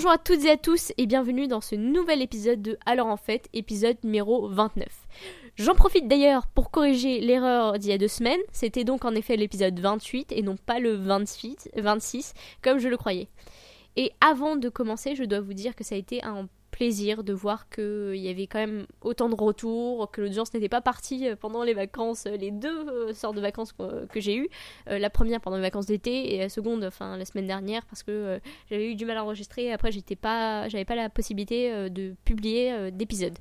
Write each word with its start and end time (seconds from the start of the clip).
Bonjour 0.00 0.12
à 0.12 0.16
toutes 0.16 0.46
et 0.46 0.50
à 0.50 0.56
tous 0.56 0.94
et 0.96 1.04
bienvenue 1.04 1.46
dans 1.46 1.60
ce 1.60 1.74
nouvel 1.74 2.22
épisode 2.22 2.62
de 2.62 2.78
Alors 2.86 3.08
en 3.08 3.18
fait, 3.18 3.50
épisode 3.52 3.98
numéro 4.02 4.48
29. 4.48 4.88
J'en 5.56 5.74
profite 5.74 6.08
d'ailleurs 6.08 6.46
pour 6.46 6.70
corriger 6.70 7.20
l'erreur 7.20 7.78
d'il 7.78 7.90
y 7.90 7.92
a 7.92 7.98
deux 7.98 8.08
semaines, 8.08 8.40
c'était 8.50 8.84
donc 8.84 9.04
en 9.04 9.14
effet 9.14 9.36
l'épisode 9.36 9.78
28 9.78 10.32
et 10.32 10.40
non 10.40 10.56
pas 10.56 10.78
le 10.78 10.94
28, 10.94 11.72
26 11.76 12.32
comme 12.62 12.78
je 12.78 12.88
le 12.88 12.96
croyais. 12.96 13.28
Et 13.96 14.10
avant 14.22 14.56
de 14.56 14.70
commencer, 14.70 15.14
je 15.14 15.24
dois 15.24 15.42
vous 15.42 15.52
dire 15.52 15.76
que 15.76 15.84
ça 15.84 15.96
a 15.96 15.98
été 15.98 16.24
un 16.24 16.48
plaisir 16.80 17.24
de 17.24 17.34
voir 17.34 17.68
qu'il 17.68 18.16
y 18.16 18.30
avait 18.30 18.46
quand 18.46 18.58
même 18.58 18.86
autant 19.02 19.28
de 19.28 19.34
retours, 19.34 20.10
que 20.10 20.22
l'audience 20.22 20.54
n'était 20.54 20.70
pas 20.70 20.80
partie 20.80 21.28
euh, 21.28 21.36
pendant 21.36 21.62
les 21.62 21.74
vacances, 21.74 22.24
euh, 22.24 22.38
les 22.38 22.50
deux 22.50 22.88
euh, 22.88 23.12
sortes 23.12 23.36
de 23.36 23.42
vacances 23.42 23.74
que, 23.74 24.18
j'ai 24.18 24.34
eues. 24.34 24.48
la 24.86 25.10
première 25.10 25.42
pendant 25.42 25.56
les 25.56 25.62
vacances 25.62 25.84
d'été 25.84 26.34
et 26.34 26.38
la 26.38 26.48
seconde, 26.48 26.82
enfin 26.84 27.18
la 27.18 27.26
semaine 27.26 27.46
dernière, 27.46 27.84
parce 27.84 28.02
que 28.02 28.40
j'avais 28.70 28.92
eu 28.92 28.94
du 28.94 29.04
mal 29.04 29.18
à 29.18 29.24
enregistrer. 29.24 29.64
Et 29.66 29.72
après, 29.72 29.92
j'étais 29.92 30.16
pas, 30.16 30.68
j'avais 30.68 30.86
pas 30.86 30.94
la 30.94 31.10
possibilité 31.10 31.90
de 31.90 32.14
publier 32.24 32.90
d'épisodes. 32.90 33.38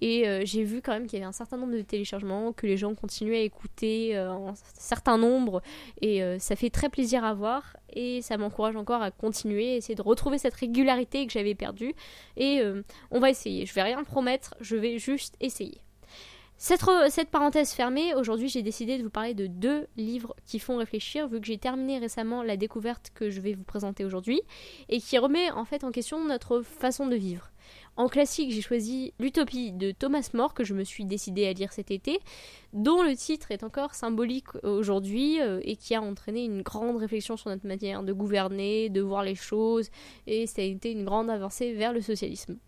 Et 0.00 0.24
j'ai 0.44 0.64
vu 0.64 0.82
quand 0.82 0.92
même 0.92 1.06
qu'il 1.06 1.18
y 1.18 1.22
avait 1.22 1.28
un 1.28 1.32
certain 1.32 1.56
nombre 1.56 1.74
de 1.74 1.82
téléchargements, 1.82 2.52
que 2.52 2.66
les 2.66 2.76
gens 2.76 2.94
continuaient 2.94 3.38
à 3.38 3.42
écouter 3.42 4.16
un 4.16 4.54
certain 4.74 5.16
nombre, 5.16 5.62
et 6.02 6.20
ça 6.38 6.56
fait 6.56 6.70
très 6.70 6.88
plaisir 6.88 7.24
à 7.24 7.32
voir. 7.32 7.74
Et 7.92 8.22
ça 8.22 8.36
m'encourage 8.36 8.76
encore 8.76 9.02
à 9.02 9.10
continuer, 9.10 9.76
essayer 9.76 9.94
de 9.94 10.02
retrouver 10.02 10.38
cette 10.38 10.54
régularité 10.54 11.26
que 11.26 11.32
j'avais 11.32 11.54
perdue. 11.54 11.94
Et 12.36 12.60
euh, 12.60 12.82
on 13.10 13.20
va 13.20 13.30
essayer. 13.30 13.66
Je 13.66 13.74
vais 13.74 13.82
rien 13.82 14.02
promettre, 14.04 14.54
je 14.60 14.76
vais 14.76 14.98
juste 14.98 15.36
essayer. 15.40 15.80
Cette, 16.60 17.30
parenthèse 17.30 17.70
fermée, 17.70 18.16
aujourd'hui 18.16 18.48
j'ai 18.48 18.62
décidé 18.62 18.98
de 18.98 19.04
vous 19.04 19.10
parler 19.10 19.32
de 19.32 19.46
deux 19.46 19.86
livres 19.96 20.34
qui 20.44 20.58
font 20.58 20.76
réfléchir, 20.76 21.28
vu 21.28 21.40
que 21.40 21.46
j'ai 21.46 21.56
terminé 21.56 22.00
récemment 22.00 22.42
la 22.42 22.56
découverte 22.56 23.12
que 23.14 23.30
je 23.30 23.40
vais 23.40 23.54
vous 23.54 23.62
présenter 23.62 24.04
aujourd'hui, 24.04 24.40
et 24.88 25.00
qui 25.00 25.18
remet 25.18 25.52
en 25.52 25.64
fait 25.64 25.84
en 25.84 25.92
question 25.92 26.24
notre 26.24 26.62
façon 26.62 27.06
de 27.06 27.14
vivre. 27.14 27.52
En 27.96 28.08
classique, 28.08 28.50
j'ai 28.50 28.60
choisi 28.60 29.14
L'Utopie 29.20 29.70
de 29.70 29.92
Thomas 29.92 30.30
More, 30.34 30.52
que 30.52 30.64
je 30.64 30.74
me 30.74 30.82
suis 30.82 31.04
décidé 31.04 31.46
à 31.46 31.52
lire 31.52 31.72
cet 31.72 31.92
été, 31.92 32.18
dont 32.72 33.02
le 33.04 33.14
titre 33.14 33.52
est 33.52 33.62
encore 33.62 33.94
symbolique 33.94 34.52
aujourd'hui 34.64 35.40
euh, 35.40 35.60
et 35.62 35.76
qui 35.76 35.94
a 35.94 36.02
entraîné 36.02 36.44
une 36.44 36.62
grande 36.62 36.96
réflexion 36.96 37.36
sur 37.36 37.50
notre 37.50 37.68
manière 37.68 38.02
de 38.02 38.12
gouverner, 38.12 38.88
de 38.88 39.00
voir 39.00 39.22
les 39.22 39.36
choses, 39.36 39.90
et 40.26 40.48
ça 40.48 40.60
a 40.60 40.64
été 40.64 40.90
une 40.90 41.04
grande 41.04 41.30
avancée 41.30 41.72
vers 41.72 41.92
le 41.92 42.00
socialisme. 42.00 42.58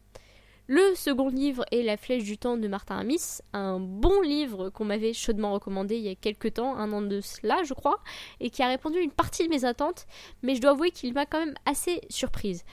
Le 0.73 0.95
second 0.95 1.31
livre 1.31 1.65
est 1.73 1.83
La 1.83 1.97
Flèche 1.97 2.23
du 2.23 2.39
Temps 2.39 2.57
de 2.57 2.69
Martin 2.69 2.97
Amis, 2.97 3.41
un 3.53 3.81
bon 3.81 4.21
livre 4.21 4.71
qu'on 4.71 4.85
m'avait 4.85 5.13
chaudement 5.13 5.53
recommandé 5.53 5.97
il 5.97 6.03
y 6.03 6.09
a 6.09 6.15
quelques 6.15 6.55
temps, 6.55 6.77
un 6.77 6.93
an 6.93 7.03
de 7.03 7.21
cela 7.21 7.65
je 7.65 7.75
crois, 7.75 7.99
et 8.39 8.51
qui 8.51 8.63
a 8.63 8.69
répondu 8.69 8.99
à 8.99 9.01
une 9.01 9.11
partie 9.11 9.43
de 9.43 9.49
mes 9.49 9.65
attentes, 9.65 10.07
mais 10.45 10.55
je 10.55 10.61
dois 10.61 10.71
avouer 10.71 10.93
qu'il 10.93 11.13
m'a 11.13 11.27
quand 11.27 11.41
même 11.41 11.57
assez 11.67 12.01
surprise. 12.09 12.65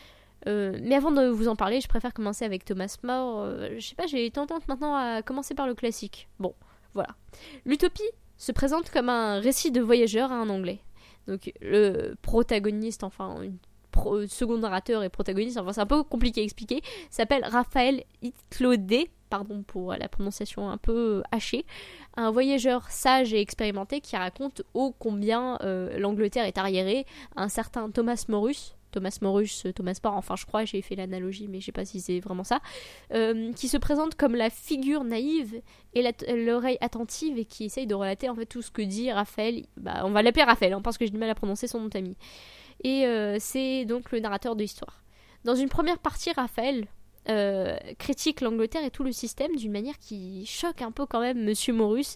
Euh, 0.47 0.77
mais 0.83 0.93
avant 0.93 1.09
de 1.09 1.25
vous 1.25 1.47
en 1.47 1.55
parler, 1.55 1.81
je 1.81 1.87
préfère 1.87 2.13
commencer 2.13 2.45
avec 2.45 2.65
Thomas 2.65 2.95
More. 3.01 3.41
Euh, 3.41 3.69
je 3.79 3.87
sais 3.87 3.95
pas, 3.95 4.05
j'ai 4.05 4.29
tendance 4.29 4.67
maintenant 4.67 4.93
à 4.93 5.23
commencer 5.23 5.55
par 5.55 5.65
le 5.65 5.73
classique. 5.73 6.29
Bon, 6.39 6.53
voilà. 6.93 7.15
L'utopie 7.65 8.11
se 8.37 8.51
présente 8.51 8.91
comme 8.91 9.09
un 9.09 9.39
récit 9.39 9.71
de 9.71 9.81
voyageur 9.81 10.31
à 10.31 10.35
un 10.35 10.49
anglais. 10.49 10.81
Donc 11.27 11.51
le 11.61 12.13
protagoniste, 12.21 13.03
enfin 13.03 13.41
une 13.41 13.57
second 14.27 14.57
narrateur 14.57 15.03
et 15.03 15.09
protagoniste, 15.09 15.57
enfin 15.57 15.73
c'est 15.73 15.81
un 15.81 15.85
peu 15.85 16.03
compliqué 16.03 16.41
à 16.41 16.43
expliquer, 16.43 16.81
s'appelle 17.09 17.43
Raphaël 17.45 18.03
Itlodé, 18.21 19.09
pardon 19.29 19.63
pour 19.63 19.93
la 19.93 20.07
prononciation 20.07 20.69
un 20.69 20.77
peu 20.77 21.23
hachée, 21.31 21.65
un 22.15 22.31
voyageur 22.31 22.89
sage 22.89 23.33
et 23.33 23.41
expérimenté 23.41 24.01
qui 24.01 24.15
raconte 24.15 24.61
ô 24.73 24.93
combien 24.97 25.57
euh, 25.61 25.97
l'Angleterre 25.97 26.45
est 26.45 26.57
arriérée, 26.57 27.05
un 27.35 27.49
certain 27.49 27.89
Thomas 27.89 28.25
Morus, 28.29 28.77
Thomas 28.91 29.17
Morus, 29.21 29.65
euh, 29.65 29.73
Thomas 29.73 29.99
More, 30.03 30.15
enfin 30.15 30.35
je 30.35 30.45
crois, 30.45 30.65
j'ai 30.65 30.81
fait 30.81 30.95
l'analogie, 30.95 31.47
mais 31.47 31.59
je 31.59 31.65
sais 31.65 31.71
pas 31.71 31.85
si 31.85 31.99
c'est 31.99 32.19
vraiment 32.19 32.43
ça, 32.43 32.59
euh, 33.13 33.51
qui 33.53 33.67
se 33.67 33.77
présente 33.77 34.15
comme 34.15 34.35
la 34.35 34.49
figure 34.49 35.03
naïve 35.03 35.61
et 35.93 36.03
l'oreille 36.33 36.77
attentive 36.81 37.37
et 37.37 37.45
qui 37.45 37.65
essaye 37.65 37.87
de 37.87 37.95
relater 37.95 38.29
en 38.29 38.35
fait 38.35 38.45
tout 38.45 38.61
ce 38.61 38.71
que 38.71 38.81
dit 38.81 39.11
Raphaël. 39.11 39.65
Bah, 39.77 40.01
on 40.03 40.11
va 40.11 40.21
l'appeler 40.21 40.43
Raphaël, 40.43 40.73
hein, 40.73 40.81
parce 40.81 40.97
que 40.97 41.05
j'ai 41.05 41.11
du 41.11 41.17
mal 41.17 41.29
à 41.29 41.35
prononcer 41.35 41.67
son 41.67 41.79
nom 41.79 41.85
de 41.85 42.15
Et 42.83 43.05
euh, 43.05 43.37
c'est 43.39 43.85
donc 43.85 44.11
le 44.11 44.19
narrateur 44.19 44.55
de 44.55 44.61
l'histoire. 44.61 45.03
Dans 45.43 45.55
une 45.55 45.69
première 45.69 45.99
partie, 45.99 46.31
Raphaël 46.31 46.87
critique 47.99 48.39
l'Angleterre 48.39 48.85
et 48.85 48.89
tout 48.89 49.03
le 49.03 49.11
système 49.11 49.53
d'une 49.57 49.73
manière 49.73 49.99
qui 49.99 50.45
choque 50.45 50.81
un 50.81 50.91
peu 50.91 51.05
quand 51.05 51.19
même 51.19 51.43
Monsieur 51.43 51.73
Morus 51.73 52.15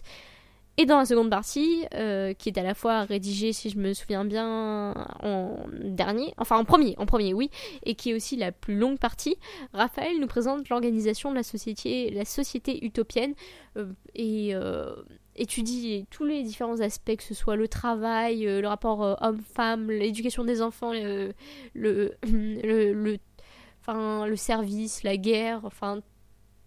et 0.78 0.86
dans 0.86 0.98
la 0.98 1.04
seconde 1.04 1.28
partie, 1.28 1.84
euh, 1.94 2.32
qui 2.32 2.48
est 2.48 2.58
à 2.58 2.62
la 2.62 2.74
fois 2.74 3.02
rédigée, 3.02 3.52
si 3.52 3.68
je 3.68 3.78
me 3.78 3.92
souviens 3.92 4.24
bien, 4.24 4.94
en 5.20 5.66
dernier, 5.82 6.32
enfin 6.38 6.56
en 6.56 6.64
premier, 6.64 6.94
en 6.96 7.04
premier, 7.04 7.34
oui, 7.34 7.50
et 7.84 7.94
qui 7.94 8.10
est 8.10 8.14
aussi 8.14 8.36
la 8.36 8.52
plus 8.52 8.78
longue 8.78 8.98
partie, 8.98 9.36
Raphaël 9.74 10.18
nous 10.18 10.26
présente 10.26 10.70
l'organisation 10.70 11.30
de 11.30 11.36
la 11.36 11.42
société, 11.42 12.10
la 12.10 12.24
société 12.24 12.82
utopienne, 12.84 13.34
euh, 13.76 13.92
et 14.14 14.54
euh, 14.54 14.94
étudie 15.36 16.06
tous 16.10 16.24
les 16.24 16.42
différents 16.42 16.80
aspects, 16.80 17.16
que 17.16 17.22
ce 17.22 17.34
soit 17.34 17.56
le 17.56 17.68
travail, 17.68 18.44
le 18.44 18.66
rapport 18.66 19.16
homme-femme, 19.20 19.90
l'éducation 19.90 20.44
des 20.44 20.62
enfants, 20.62 20.92
le, 20.92 21.32
le, 21.74 22.14
le, 22.24 23.18
le 23.88 24.36
service, 24.36 25.02
la 25.02 25.16
guerre, 25.16 25.60
enfin 25.64 26.02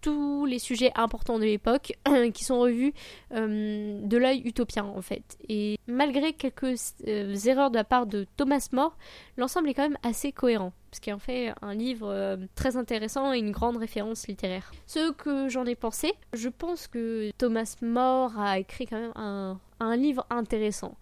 tous 0.06 0.46
les 0.46 0.60
sujets 0.60 0.92
importants 0.94 1.40
de 1.40 1.44
l'époque 1.44 1.98
qui 2.32 2.44
sont 2.44 2.60
revus 2.60 2.92
euh, 3.34 3.98
de 4.00 4.16
l'œil 4.16 4.40
utopien 4.44 4.84
en 4.84 5.02
fait. 5.02 5.36
Et 5.48 5.80
malgré 5.88 6.32
quelques 6.32 6.76
euh, 7.08 7.34
erreurs 7.34 7.72
de 7.72 7.76
la 7.76 7.82
part 7.82 8.06
de 8.06 8.24
Thomas 8.36 8.68
More, 8.70 8.96
l'ensemble 9.36 9.68
est 9.68 9.74
quand 9.74 9.82
même 9.82 9.98
assez 10.04 10.30
cohérent, 10.30 10.72
ce 10.92 11.00
qui 11.00 11.12
en 11.12 11.18
fait 11.18 11.52
un 11.60 11.74
livre 11.74 12.06
euh, 12.08 12.36
très 12.54 12.76
intéressant 12.76 13.32
et 13.32 13.38
une 13.38 13.50
grande 13.50 13.78
référence 13.78 14.28
littéraire. 14.28 14.70
Ce 14.86 15.10
que 15.10 15.48
j'en 15.48 15.66
ai 15.66 15.74
pensé, 15.74 16.12
je 16.34 16.50
pense 16.50 16.86
que 16.86 17.32
Thomas 17.36 17.74
More 17.82 18.38
a 18.38 18.60
écrit 18.60 18.86
quand 18.86 19.00
même 19.00 19.12
un, 19.16 19.58
un 19.80 19.96
livre 19.96 20.24
intéressant 20.30 20.96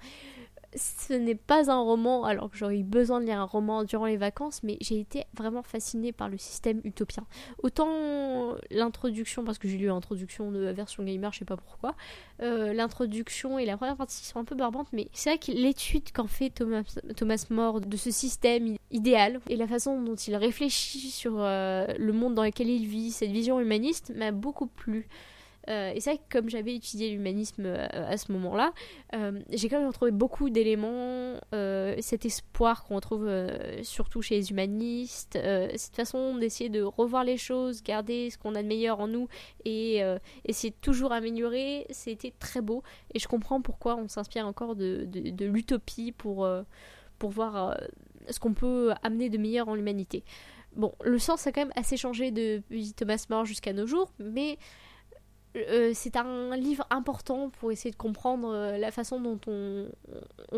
ce 1.08 1.12
n'est 1.14 1.34
pas 1.34 1.70
un 1.70 1.80
roman, 1.80 2.24
alors 2.24 2.50
que 2.50 2.56
j'aurais 2.56 2.78
eu 2.78 2.84
besoin 2.84 3.20
de 3.20 3.26
lire 3.26 3.38
un 3.38 3.44
roman 3.44 3.84
durant 3.84 4.06
les 4.06 4.16
vacances, 4.16 4.62
mais 4.62 4.76
j'ai 4.80 5.00
été 5.00 5.24
vraiment 5.36 5.62
fascinée 5.62 6.12
par 6.12 6.28
le 6.28 6.38
système 6.38 6.80
utopien. 6.84 7.26
Autant 7.62 8.54
l'introduction, 8.70 9.44
parce 9.44 9.58
que 9.58 9.68
j'ai 9.68 9.76
lu 9.76 9.86
l'introduction 9.86 10.50
de 10.50 10.60
la 10.60 10.72
version 10.72 11.02
gamer, 11.04 11.32
je 11.32 11.40
sais 11.40 11.44
pas 11.44 11.56
pourquoi, 11.56 11.94
euh, 12.42 12.72
l'introduction 12.72 13.58
et 13.58 13.66
la 13.66 13.76
première 13.76 13.96
partie 13.96 14.24
sont 14.24 14.38
un 14.38 14.44
peu 14.44 14.54
barbantes, 14.54 14.88
mais 14.92 15.08
c'est 15.12 15.30
vrai 15.30 15.38
que 15.38 15.52
l'étude 15.52 16.12
qu'en 16.12 16.26
fait 16.26 16.50
Thomas, 16.50 16.82
Thomas 17.16 17.46
More 17.50 17.80
de 17.80 17.96
ce 17.96 18.10
système 18.10 18.76
idéal 18.90 19.40
et 19.48 19.56
la 19.56 19.66
façon 19.66 20.00
dont 20.02 20.14
il 20.14 20.36
réfléchit 20.36 21.10
sur 21.10 21.34
euh, 21.38 21.86
le 21.98 22.12
monde 22.12 22.34
dans 22.34 22.44
lequel 22.44 22.68
il 22.68 22.86
vit, 22.86 23.10
cette 23.10 23.30
vision 23.30 23.60
humaniste, 23.60 24.12
m'a 24.14 24.32
beaucoup 24.32 24.66
plu. 24.66 25.08
Euh, 25.68 25.92
et 25.94 26.00
c'est 26.00 26.10
vrai 26.10 26.18
que 26.18 26.38
comme 26.38 26.48
j'avais 26.48 26.74
étudié 26.74 27.10
l'humanisme 27.10 27.64
euh, 27.66 27.86
à 27.90 28.16
ce 28.16 28.32
moment-là, 28.32 28.72
euh, 29.14 29.40
j'ai 29.50 29.68
quand 29.68 29.78
même 29.78 29.88
retrouvé 29.88 30.10
beaucoup 30.10 30.50
d'éléments, 30.50 31.40
cet 32.00 32.24
espoir 32.24 32.84
qu'on 32.84 32.96
retrouve 32.96 33.28
surtout 33.82 34.22
chez 34.22 34.36
les 34.36 34.50
humanistes, 34.50 35.38
cette 35.76 35.94
façon 35.94 36.36
d'essayer 36.36 36.70
de 36.70 36.82
revoir 36.82 37.24
les 37.24 37.36
choses, 37.36 37.82
garder 37.82 38.30
ce 38.30 38.38
qu'on 38.38 38.54
a 38.54 38.62
de 38.62 38.68
meilleur 38.68 39.00
en 39.00 39.08
nous 39.08 39.28
et 39.64 40.00
essayer 40.44 40.70
de 40.70 40.76
toujours 40.80 41.12
améliorer, 41.12 41.86
c'était 41.90 42.32
très 42.38 42.60
beau. 42.60 42.82
Et 43.14 43.18
je 43.18 43.28
comprends 43.28 43.60
pourquoi 43.60 43.96
on 43.96 44.08
s'inspire 44.08 44.46
encore 44.46 44.74
de, 44.76 45.04
de, 45.06 45.44
l'utopie 45.46 46.12
pour, 46.12 46.48
pour 47.18 47.30
voir 47.30 47.78
ce 48.28 48.40
qu'on 48.40 48.54
peut 48.54 48.92
amener 49.02 49.30
de 49.30 49.38
meilleur 49.38 49.68
en 49.68 49.74
l'humanité. 49.74 50.24
Bon, 50.76 50.92
le 51.04 51.18
sens 51.18 51.46
a 51.46 51.52
quand 51.52 51.62
même 51.62 51.72
assez 51.76 51.96
changé 51.96 52.30
depuis 52.30 52.92
Thomas 52.94 53.24
More 53.30 53.44
jusqu'à 53.44 53.72
nos 53.72 53.86
jours, 53.86 54.12
mais 54.18 54.58
euh, 55.56 55.92
c'est 55.94 56.16
un 56.16 56.56
livre 56.56 56.84
important 56.90 57.50
pour 57.50 57.70
essayer 57.70 57.90
de 57.90 57.96
comprendre 57.96 58.48
euh, 58.52 58.76
la 58.76 58.90
façon 58.90 59.20
dont 59.20 59.38
on, 59.46 59.86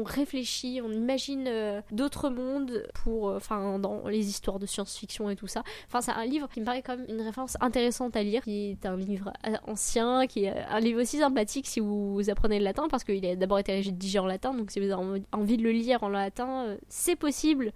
réfléchit, 0.04 0.80
on 0.82 0.90
imagine 0.90 1.46
euh, 1.46 1.82
d'autres 1.90 2.30
mondes 2.30 2.86
pour, 2.94 3.26
enfin, 3.26 3.78
dans 3.78 4.08
les 4.08 4.28
histoires 4.28 4.58
de 4.58 4.66
science-fiction 4.66 5.28
et 5.28 5.36
tout 5.36 5.46
ça. 5.46 5.62
Enfin, 5.86 6.00
c'est 6.00 6.12
un 6.12 6.24
livre 6.24 6.48
qui 6.48 6.60
me 6.60 6.64
paraît 6.64 6.82
même 6.88 7.04
une 7.08 7.20
référence 7.20 7.56
intéressante 7.60 8.16
à 8.16 8.22
lire, 8.22 8.42
qui 8.42 8.70
est 8.70 8.86
un 8.86 8.96
livre 8.96 9.32
ancien, 9.66 10.26
qui 10.26 10.44
est 10.44 10.54
un 10.68 10.80
livre 10.80 11.02
aussi 11.02 11.18
sympathique 11.18 11.66
si 11.66 11.80
vous 11.80 12.22
apprenez 12.30 12.58
le 12.58 12.64
latin, 12.64 12.88
parce 12.88 13.04
qu'il 13.04 13.24
a 13.26 13.36
d'abord 13.36 13.58
été 13.58 13.74
rédigé 13.74 14.18
en 14.18 14.26
latin, 14.26 14.54
donc 14.54 14.70
si 14.70 14.80
vous 14.80 14.90
avez 14.90 15.22
envie 15.32 15.56
de 15.56 15.62
le 15.62 15.72
lire 15.72 16.02
en 16.02 16.08
latin, 16.08 16.76
c'est 16.88 17.16
possible. 17.16 17.72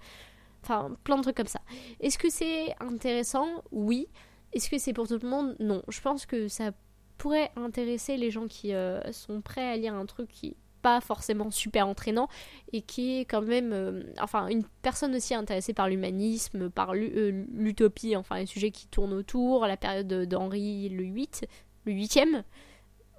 Enfin, 0.63 0.95
plein 1.05 1.17
de 1.17 1.23
trucs 1.23 1.37
comme 1.37 1.47
ça. 1.47 1.61
Est-ce 2.01 2.19
que 2.19 2.31
c'est 2.31 2.75
intéressant? 2.81 3.47
Oui. 3.73 4.09
Est-ce 4.53 4.69
que 4.69 4.79
c'est 4.79 4.93
pour 4.93 5.07
tout 5.07 5.19
le 5.23 5.29
monde? 5.29 5.57
Non. 5.59 5.83
Je 5.89 6.01
pense 6.01 6.27
que 6.27 6.49
ça 6.49 6.73
pourrait 7.21 7.53
intéresser 7.55 8.17
les 8.17 8.31
gens 8.31 8.47
qui 8.47 8.73
euh, 8.73 8.99
sont 9.13 9.43
prêts 9.43 9.69
à 9.69 9.77
lire 9.77 9.93
un 9.93 10.07
truc 10.07 10.31
qui 10.31 10.57
pas 10.81 11.03
forcément 11.03 11.51
super 11.51 11.87
entraînant 11.87 12.29
et 12.73 12.81
qui 12.81 13.19
est 13.19 13.27
quand 13.27 13.43
même 13.43 13.75
euh, 13.75 14.03
enfin 14.19 14.49
une 14.49 14.65
personne 14.81 15.15
aussi 15.15 15.35
intéressée 15.35 15.75
par 15.75 15.91
l'humanisme 15.91 16.71
par 16.71 16.95
euh, 16.95 17.45
l'utopie 17.53 18.17
enfin 18.17 18.39
les 18.39 18.47
sujets 18.47 18.71
qui 18.71 18.87
tournent 18.87 19.13
autour 19.13 19.67
la 19.67 19.77
période 19.77 20.09
d'Henri 20.09 20.89
le 20.89 21.05
8 21.05 21.47
le 21.85 21.93
8 21.93 22.21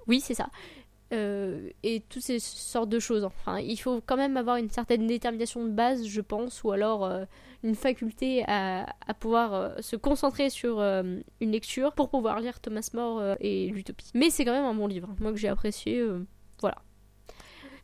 oui 0.08 0.18
c'est 0.18 0.34
ça 0.34 0.50
et 1.12 2.02
toutes 2.08 2.22
ces 2.22 2.38
sortes 2.38 2.88
de 2.88 2.98
choses. 2.98 3.24
Enfin, 3.24 3.58
il 3.58 3.76
faut 3.76 4.00
quand 4.04 4.16
même 4.16 4.36
avoir 4.36 4.56
une 4.56 4.70
certaine 4.70 5.06
détermination 5.06 5.64
de 5.64 5.70
base, 5.70 6.06
je 6.06 6.20
pense, 6.20 6.64
ou 6.64 6.72
alors 6.72 7.08
une 7.62 7.74
faculté 7.74 8.44
à, 8.48 8.86
pouvoir 9.20 9.72
se 9.82 9.96
concentrer 9.96 10.48
sur 10.48 10.80
une 10.80 11.22
lecture 11.40 11.92
pour 11.92 12.08
pouvoir 12.08 12.40
lire 12.40 12.60
Thomas 12.60 12.88
More 12.94 13.36
et 13.40 13.68
l'Utopie. 13.68 14.10
Mais 14.14 14.30
c'est 14.30 14.44
quand 14.44 14.52
même 14.52 14.64
un 14.64 14.74
bon 14.74 14.86
livre, 14.86 15.14
moi 15.20 15.32
que 15.32 15.38
j'ai 15.38 15.48
apprécié. 15.48 16.02
voilà. 16.60 16.78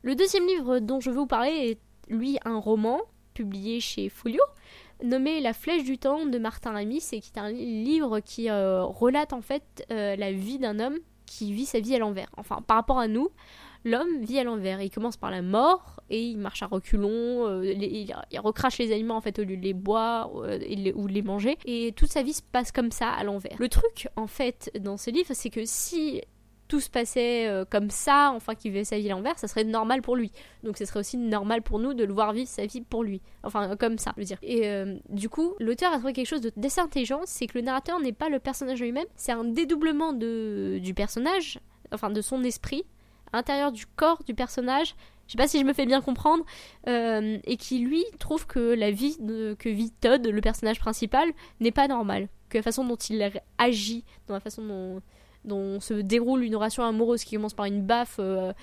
Le 0.01 0.15
deuxième 0.15 0.47
livre 0.47 0.79
dont 0.79 0.99
je 0.99 1.09
veux 1.09 1.17
vous 1.17 1.27
parler 1.27 1.51
est 1.51 1.79
lui 2.09 2.39
un 2.45 2.57
roman 2.57 3.01
publié 3.33 3.79
chez 3.79 4.09
Folio 4.09 4.41
nommé 5.03 5.39
La 5.39 5.53
Flèche 5.53 5.83
du 5.83 5.97
Temps 5.97 6.25
de 6.25 6.37
Martin 6.37 6.75
Amis 6.75 7.03
et 7.11 7.21
qui 7.21 7.31
est 7.35 7.39
un 7.39 7.51
livre 7.51 8.19
qui 8.19 8.49
euh, 8.49 8.83
relate 8.83 9.33
en 9.33 9.41
fait 9.41 9.85
euh, 9.91 10.15
la 10.15 10.31
vie 10.31 10.59
d'un 10.59 10.79
homme 10.79 10.97
qui 11.29 11.53
vit 11.53 11.65
sa 11.65 11.79
vie 11.79 11.95
à 11.95 11.99
l'envers. 11.99 12.29
Enfin, 12.37 12.61
par 12.65 12.77
rapport 12.77 12.99
à 12.99 13.07
nous, 13.07 13.29
l'homme 13.85 14.21
vit 14.21 14.39
à 14.39 14.43
l'envers. 14.43 14.81
Il 14.81 14.89
commence 14.89 15.15
par 15.15 15.29
la 15.29 15.41
mort 15.41 16.01
et 16.09 16.21
il 16.21 16.37
marche 16.37 16.63
à 16.63 16.67
reculons, 16.67 17.47
euh, 17.47 17.63
il, 17.63 18.39
recrache 18.39 18.79
les 18.79 18.91
aliments 18.91 19.15
en 19.15 19.21
fait 19.21 19.37
au 19.39 19.43
lieu 19.43 19.55
de 19.55 19.61
les 19.61 19.73
boire 19.73 20.33
ou 20.33 20.41
de 20.41 21.13
les 21.13 21.21
manger. 21.21 21.57
Et 21.65 21.93
toute 21.95 22.09
sa 22.09 22.23
vie 22.23 22.33
se 22.33 22.41
passe 22.41 22.71
comme 22.71 22.91
ça 22.91 23.09
à 23.09 23.23
l'envers. 23.23 23.55
Le 23.59 23.69
truc 23.69 24.09
en 24.15 24.27
fait 24.27 24.71
dans 24.79 24.97
ce 24.97 25.11
livre, 25.11 25.29
c'est 25.33 25.51
que 25.51 25.65
si 25.65 26.21
tout 26.69 26.79
se 26.79 26.89
passait 26.89 27.47
euh, 27.47 27.65
comme 27.69 27.89
ça, 27.89 28.31
enfin 28.33 28.55
qu'il 28.55 28.71
vivait 28.71 28.85
sa 28.85 28.97
vie 28.97 29.07
à 29.09 29.15
l'envers, 29.15 29.37
ça 29.37 29.47
serait 29.47 29.65
normal 29.65 30.01
pour 30.01 30.15
lui. 30.15 30.31
Donc 30.63 30.77
ce 30.77 30.85
serait 30.85 30.99
aussi 30.99 31.17
normal 31.17 31.63
pour 31.63 31.79
nous 31.79 31.93
de 31.93 32.05
le 32.05 32.13
voir 32.13 32.31
vivre 32.31 32.47
sa 32.47 32.65
vie 32.65 32.81
pour 32.81 33.03
lui. 33.03 33.21
Enfin, 33.43 33.75
comme 33.75 33.97
ça, 33.97 34.13
je 34.15 34.21
veux 34.21 34.25
dire. 34.25 34.37
Et 34.43 34.67
euh, 34.67 34.95
du 35.09 35.29
coup, 35.29 35.55
l'auteur 35.59 35.91
a 35.91 35.97
trouvé 35.97 36.13
quelque 36.13 36.27
chose 36.27 36.41
d'assez 36.55 36.79
intelligent, 36.79 37.21
c'est 37.25 37.47
que 37.47 37.57
le 37.57 37.63
narrateur 37.65 37.99
n'est 37.99 38.13
pas 38.13 38.29
le 38.29 38.39
personnage 38.39 38.79
lui-même, 38.79 39.07
c'est 39.15 39.31
un 39.31 39.43
dédoublement 39.43 40.13
de, 40.13 40.77
du 40.81 40.93
personnage, 40.93 41.59
enfin 41.91 42.11
de 42.11 42.21
son 42.21 42.43
esprit, 42.43 42.85
à 43.33 43.37
l'intérieur 43.37 43.71
du 43.71 43.85
corps 43.87 44.23
du 44.23 44.35
personnage. 44.35 44.95
Je 45.25 45.33
sais 45.33 45.37
pas 45.37 45.47
si 45.47 45.59
je 45.59 45.65
me 45.65 45.73
fais 45.73 45.85
bien 45.85 46.01
comprendre, 46.01 46.43
euh, 46.87 47.37
et 47.43 47.57
qui 47.57 47.79
lui 47.79 48.03
trouve 48.19 48.45
que 48.47 48.59
la 48.59 48.91
vie 48.91 49.17
que 49.17 49.69
vit 49.69 49.91
Todd, 50.01 50.25
le 50.25 50.41
personnage 50.41 50.79
principal, 50.79 51.29
n'est 51.59 51.71
pas 51.71 51.87
normale. 51.87 52.29
Que 52.49 52.57
la 52.57 52.63
façon 52.63 52.83
dont 52.83 52.95
il 52.95 53.31
agit, 53.59 54.03
dans 54.27 54.33
la 54.33 54.39
façon 54.39 54.63
dont 54.63 55.01
dont 55.45 55.79
se 55.79 55.93
déroule 55.93 56.43
une 56.43 56.55
relation 56.55 56.83
amoureuse 56.83 57.23
qui 57.23 57.35
commence 57.35 57.53
par 57.53 57.65
une 57.65 57.81
baffe 57.81 58.17
euh, 58.19 58.53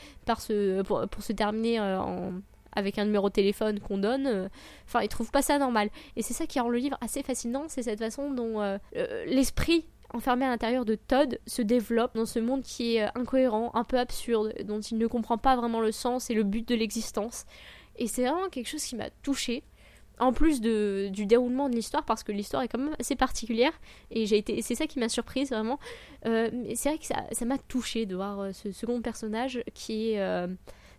pour, 0.85 1.23
se 1.23 1.33
terminer 1.33 1.81
euh, 1.81 2.31
avec 2.73 2.99
un 2.99 3.05
numéro 3.05 3.29
de 3.29 3.35
téléphone 3.35 3.81
qu'on 3.81 3.99
donne. 3.99 4.27
Euh, 4.27 4.49
enfin, 4.87 5.01
il 5.03 5.09
trouve 5.09 5.31
pas 5.31 5.43
ça 5.43 5.59
normal. 5.59 5.91
Et 6.17 6.23
c'est 6.23 6.35
ça 6.35 6.47
qui 6.47 6.61
rend 6.61 6.69
le 6.69 6.79
livre 6.79 6.99
assez 7.01 7.23
fascinant, 7.23 7.65
c'est 7.69 7.83
cette 7.83 7.99
façon 7.99 8.31
dont 8.31 8.79
l'esprit 9.27 9.87
enfermé 10.15 10.47
à 10.47 10.49
l'intérieur 10.49 10.85
de 10.85 10.95
Todd 10.95 11.39
se 11.47 11.63
développe 11.63 12.15
dans 12.15 12.27
ce 12.27 12.39
monde 12.39 12.63
qui 12.63 12.97
est 12.97 13.09
incohérent, 13.19 13.73
un 13.75 13.85
peu 13.85 13.99
absurde, 13.99 14.55
dont 14.65 14.81
il 14.81 14.99
ne 14.99 15.07
comprend 15.07 15.37
pas 15.37 15.57
vraiment 15.57 15.81
le 15.81 15.93
sens 15.93 16.31
et 16.31 16.35
le 16.35 16.45
but 16.45 16.67
de 16.69 16.75
l'existence. 16.75 17.45
Et 17.97 18.07
c'est 18.07 18.23
vraiment 18.23 18.49
quelque 18.49 18.69
chose 18.69 18.85
qui 18.85 18.97
m'a 18.97 19.11
touchée 19.23 19.65
en 20.19 20.33
plus 20.33 20.61
du 20.61 21.27
déroulement 21.27 21.69
de 21.69 21.75
l'histoire, 21.75 22.05
parce 22.05 22.23
que 22.23 22.33
l'histoire 22.33 22.63
est 22.63 22.69
quand 22.69 22.79
même 22.79 22.97
assez 22.99 23.17
particulière, 23.17 23.73
et 24.11 24.27
j'ai 24.27 24.39
été, 24.39 24.63
c'est 24.63 24.75
ça 24.75 24.87
qui 24.87 24.99
m'a 24.99 25.09
surprise 25.09 25.51
vraiment. 25.51 25.79
Euh, 26.27 26.51
c'est 26.75 26.91
vrai 26.91 26.99
que 26.99 27.07
ça, 27.07 27.45
m'a 27.45 27.59
touché 27.59 28.07
de 28.07 28.17
voir 28.17 28.41
euh, 28.41 28.53
ce 28.53 28.73
second 28.73 29.01
personnage 29.03 29.63
qui, 29.75 30.19
euh, 30.19 30.47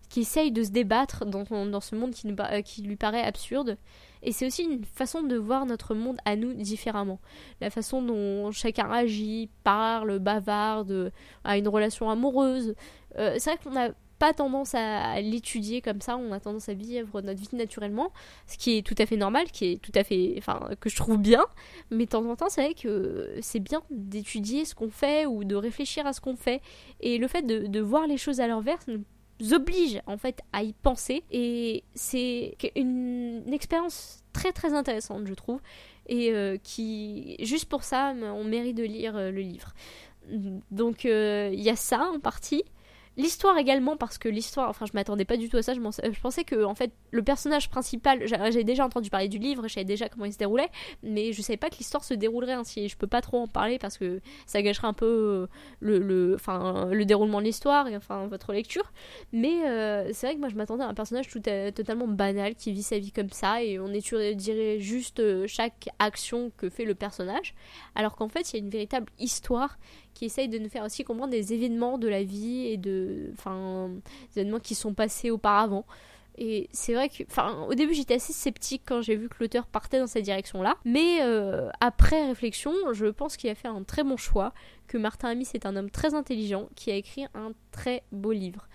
qui 0.08 0.20
essaye 0.20 0.52
de 0.52 0.62
se 0.62 0.70
débattre 0.70 1.26
dans, 1.26 1.44
ce 1.80 1.94
monde 1.96 2.12
qui 2.12 2.82
lui 2.82 2.96
paraît 2.96 3.22
absurde. 3.22 3.76
Et 4.22 4.32
c'est 4.32 4.46
aussi 4.46 4.64
une 4.64 4.84
façon 4.84 5.22
de 5.22 5.36
voir 5.36 5.66
notre 5.66 5.94
monde 5.94 6.18
à 6.24 6.34
nous 6.34 6.54
différemment. 6.54 7.20
La 7.60 7.70
façon 7.70 8.02
dont 8.02 8.50
chacun 8.50 8.90
agit, 8.90 9.48
parle, 9.64 10.18
bavarde, 10.18 11.12
a 11.44 11.58
une 11.58 11.68
relation 11.68 12.10
amoureuse. 12.10 12.74
c'est 13.16 13.44
vrai 13.44 13.58
qu'on 13.62 13.76
a 13.76 13.90
pas 14.18 14.32
tendance 14.32 14.74
à, 14.74 15.20
l'étudier 15.20 15.80
comme 15.80 16.00
ça, 16.00 16.16
on 16.16 16.32
a 16.32 16.40
tendance 16.40 16.68
à 16.68 16.74
vivre 16.74 17.20
notre 17.20 17.40
vie 17.40 17.48
naturellement, 17.56 18.12
ce 18.46 18.58
qui 18.58 18.78
est 18.78 18.82
tout 18.82 18.94
à 18.98 19.06
fait 19.06 19.16
normal, 19.16 19.50
qui 19.50 19.72
est 19.72 19.82
tout 19.82 19.92
à 19.94 20.04
fait, 20.04 20.34
enfin, 20.38 20.70
que 20.80 20.88
je 20.88 20.96
trouve 20.96 21.18
bien, 21.18 21.44
mais 21.90 22.04
de 22.04 22.10
temps 22.10 22.28
en 22.28 22.36
temps, 22.36 22.48
c'est 22.48 22.62
vrai 22.62 22.74
que 22.74 23.34
c'est 23.40 23.60
bien 23.60 23.82
d'étudier 23.90 24.64
ce 24.64 24.74
qu'on 24.74 24.90
fait 24.90 25.26
ou 25.26 25.44
de 25.44 25.54
réfléchir 25.54 26.06
à 26.06 26.12
ce 26.12 26.20
qu'on 26.20 26.36
fait, 26.36 26.60
et 27.00 27.18
le 27.18 27.28
fait 27.28 27.42
de, 27.42 27.80
voir 27.80 28.06
les 28.06 28.16
choses 28.16 28.40
à 28.40 28.48
l'envers 28.48 28.78
nous 28.88 29.54
oblige 29.54 30.02
en 30.06 30.18
fait 30.18 30.40
à 30.52 30.64
y 30.64 30.72
penser, 30.72 31.22
et 31.30 31.84
c'est 31.94 32.56
une, 32.74 33.44
expérience 33.52 34.24
très 34.32 34.52
très 34.52 34.74
intéressante, 34.74 35.26
je 35.26 35.34
trouve, 35.34 35.60
et 36.08 36.32
euh, 36.32 36.56
qui, 36.62 37.36
juste 37.40 37.66
pour 37.66 37.84
ça, 37.84 38.14
on 38.20 38.44
mérite 38.44 38.76
de 38.76 38.82
lire 38.82 39.16
euh, 39.16 39.30
le 39.30 39.40
livre. 39.40 39.74
Donc 40.70 41.04
euh, 41.06 41.50
il 41.52 41.60
y 41.60 41.70
a 41.70 41.76
ça 41.76 42.10
en 42.14 42.20
partie. 42.20 42.64
L'histoire 43.18 43.58
également, 43.58 43.96
parce 43.96 44.16
que 44.16 44.28
l'histoire, 44.28 44.70
enfin 44.70 44.86
je 44.86 44.92
m'attendais 44.94 45.24
pas 45.24 45.36
du 45.36 45.48
tout 45.48 45.56
à 45.56 45.62
ça, 45.62 45.74
je, 45.74 46.20
pensais 46.20 46.44
que 46.44 46.62
en 46.62 46.76
fait 46.76 46.92
le 47.10 47.20
personnage 47.20 47.68
principal, 47.68 48.24
j'avais 48.26 48.62
déjà 48.62 48.84
entendu 48.84 49.10
parler 49.10 49.26
du 49.26 49.38
livre, 49.38 49.66
je 49.66 49.74
savais 49.74 49.84
déjà 49.84 50.08
comment 50.08 50.24
il 50.24 50.32
se 50.32 50.38
déroulait, 50.38 50.68
mais 51.02 51.32
je 51.32 51.42
savais 51.42 51.56
pas 51.56 51.68
que 51.68 51.78
l'histoire 51.78 52.04
se 52.04 52.14
déroulerait 52.14 52.52
ainsi, 52.52 52.88
je 52.88 52.96
peux 52.96 53.08
pas 53.08 53.20
trop 53.20 53.38
en 53.38 53.48
parler 53.48 53.80
parce 53.80 53.98
que 53.98 54.20
ça 54.46 54.62
gâcherait 54.62 54.86
un 54.86 54.92
peu 54.92 55.06
euh, 55.06 55.46
le, 55.80 55.98
le, 55.98 56.36
enfin, 56.36 56.90
le 56.92 57.04
déroulement 57.04 57.40
de 57.40 57.46
l'histoire 57.46 57.88
et 57.88 57.96
enfin 57.96 58.28
votre 58.28 58.52
lecture, 58.52 58.92
mais 59.32 59.66
euh, 59.66 60.10
c'est 60.12 60.28
vrai 60.28 60.36
que 60.36 60.40
moi 60.40 60.48
je 60.48 60.54
m'attendais 60.54 60.84
à 60.84 60.86
un 60.86 60.94
personnage 60.94 61.26
tout 61.26 61.40
totalement 61.40 62.06
banal 62.06 62.54
qui 62.54 62.70
vit 62.70 62.84
sa 62.84 63.00
vie 63.00 63.10
comme 63.10 63.30
ça 63.30 63.64
et 63.64 63.80
on 63.80 63.88
étudierait 63.88 64.78
juste 64.78 65.18
euh, 65.18 65.48
chaque 65.48 65.88
action 65.98 66.52
que 66.56 66.70
fait 66.70 66.84
le 66.84 66.94
personnage, 66.94 67.56
alors 67.96 68.14
qu'en 68.14 68.28
fait 68.28 68.52
il 68.52 68.56
y 68.58 68.60
a 68.60 68.64
une 68.64 68.70
véritable 68.70 69.10
histoire 69.18 69.76
qui 70.18 70.24
essaye 70.24 70.48
de 70.48 70.58
nous 70.58 70.68
faire 70.68 70.84
aussi 70.84 71.04
comprendre 71.04 71.30
des 71.30 71.52
événements 71.54 71.96
de 71.96 72.08
la 72.08 72.24
vie 72.24 72.66
et 72.66 72.76
de. 72.76 73.30
Enfin, 73.34 73.88
des 74.34 74.40
événements 74.40 74.58
qui 74.58 74.74
sont 74.74 74.92
passés 74.92 75.30
auparavant. 75.30 75.86
Et 76.36 76.68
c'est 76.72 76.92
vrai 76.94 77.08
que, 77.08 77.22
enfin, 77.28 77.66
au 77.68 77.74
début 77.74 77.94
j'étais 77.94 78.14
assez 78.14 78.32
sceptique 78.32 78.82
quand 78.84 79.00
j'ai 79.00 79.16
vu 79.16 79.28
que 79.28 79.36
l'auteur 79.40 79.66
partait 79.66 79.98
dans 79.98 80.06
cette 80.06 80.24
direction-là, 80.24 80.76
mais 80.84 81.18
euh, 81.22 81.68
après 81.80 82.26
réflexion, 82.26 82.72
je 82.92 83.06
pense 83.06 83.36
qu'il 83.36 83.50
a 83.50 83.56
fait 83.56 83.66
un 83.66 83.82
très 83.82 84.04
bon 84.04 84.16
choix, 84.16 84.52
que 84.86 84.98
Martin 84.98 85.30
Amis 85.30 85.48
est 85.54 85.66
un 85.66 85.74
homme 85.74 85.90
très 85.90 86.14
intelligent 86.14 86.68
qui 86.76 86.92
a 86.92 86.94
écrit 86.94 87.24
un 87.34 87.52
très 87.72 88.04
beau 88.12 88.30
livre. 88.30 88.68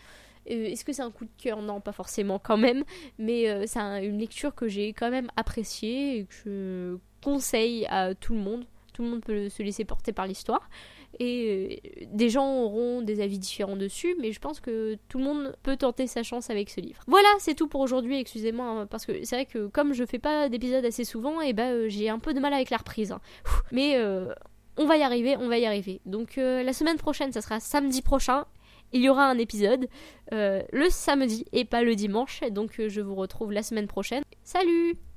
Euh, 0.49 0.65
est-ce 0.65 0.83
que 0.83 0.91
c'est 0.91 1.03
un 1.03 1.11
coup 1.11 1.23
de 1.23 1.31
cœur? 1.37 1.61
Non, 1.61 1.79
pas 1.79 1.93
forcément 1.93 2.37
quand 2.37 2.57
même, 2.57 2.83
mais 3.17 3.49
euh, 3.49 3.63
c'est 3.65 3.79
une 3.79 4.17
lecture 4.17 4.53
que 4.55 4.67
j'ai 4.67 4.91
quand 4.91 5.09
même 5.09 5.29
appréciée 5.37 6.19
et 6.19 6.25
que 6.25 6.33
je 6.33 6.97
conseille 7.21 7.85
à 7.87 8.13
tout 8.13 8.33
le 8.33 8.39
monde. 8.39 8.65
Tout 8.93 9.03
le 9.03 9.09
monde 9.09 9.23
peut 9.23 9.49
se 9.49 9.63
laisser 9.63 9.85
porter 9.85 10.11
par 10.11 10.27
l'histoire 10.27 10.69
et 11.19 11.79
euh, 12.03 12.05
des 12.11 12.29
gens 12.29 12.61
auront 12.61 13.01
des 13.01 13.21
avis 13.21 13.39
différents 13.39 13.75
dessus, 13.75 14.15
mais 14.19 14.31
je 14.31 14.39
pense 14.39 14.59
que 14.59 14.97
tout 15.09 15.17
le 15.19 15.23
monde 15.23 15.55
peut 15.63 15.77
tenter 15.77 16.07
sa 16.07 16.23
chance 16.23 16.49
avec 16.49 16.69
ce 16.69 16.81
livre. 16.81 17.01
Voilà, 17.07 17.27
c'est 17.39 17.55
tout 17.55 17.67
pour 17.67 17.81
aujourd'hui, 17.81 18.19
excusez-moi, 18.19 18.65
hein, 18.65 18.85
parce 18.87 19.05
que 19.05 19.23
c'est 19.23 19.35
vrai 19.35 19.45
que 19.45 19.67
comme 19.67 19.93
je 19.93 20.05
fais 20.05 20.19
pas 20.19 20.49
d'épisodes 20.49 20.85
assez 20.85 21.03
souvent, 21.03 21.41
et 21.41 21.49
eh 21.49 21.53
ben 21.53 21.73
euh, 21.73 21.89
j'ai 21.89 22.09
un 22.09 22.19
peu 22.19 22.33
de 22.33 22.39
mal 22.39 22.53
avec 22.53 22.69
la 22.69 22.77
reprise. 22.77 23.11
Hein. 23.11 23.21
Mais 23.71 23.95
euh, 23.97 24.33
on 24.77 24.85
va 24.85 24.97
y 24.97 25.03
arriver, 25.03 25.37
on 25.37 25.47
va 25.47 25.57
y 25.57 25.65
arriver. 25.65 26.01
Donc 26.05 26.35
la 26.37 26.73
semaine 26.73 26.97
prochaine, 26.97 27.31
ça 27.31 27.41
sera 27.41 27.59
samedi 27.59 28.01
prochain. 28.01 28.45
Il 28.91 29.01
y 29.01 29.09
aura 29.09 29.25
un 29.25 29.37
épisode 29.37 29.87
le 30.31 30.87
samedi 30.89 31.45
et 31.51 31.65
pas 31.65 31.83
le 31.83 31.95
dimanche. 31.95 32.41
Donc 32.49 32.81
je 32.87 33.01
vous 33.01 33.15
retrouve 33.15 33.51
la 33.51 33.61
semaine 33.61 33.87
prochaine. 33.87 34.23
Salut 34.43 35.12